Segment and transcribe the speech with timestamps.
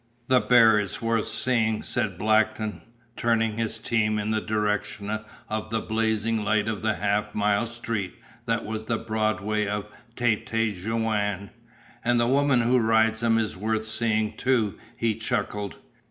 [0.29, 2.81] "The bear is worth seeing," said Blackton,
[3.15, 5.11] turning his team in the direction
[5.47, 8.15] of the blazing light of the half mile street
[8.47, 9.85] that was the Broadway of
[10.15, 11.51] Tête Jaune.
[12.03, 15.75] "And the woman who rides him is worth seeing, too," he chuckled.